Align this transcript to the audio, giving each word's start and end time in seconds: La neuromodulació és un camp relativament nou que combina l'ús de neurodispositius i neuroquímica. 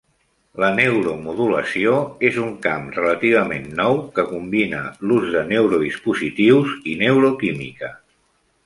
La 0.61 0.67
neuromodulació 0.77 1.91
és 2.29 2.39
un 2.45 2.55
camp 2.63 2.87
relativament 2.95 3.69
nou 3.81 4.01
que 4.17 4.27
combina 4.33 4.81
l'ús 5.11 5.29
de 5.37 5.45
neurodispositius 5.55 6.77
i 6.95 6.99
neuroquímica. 7.07 7.97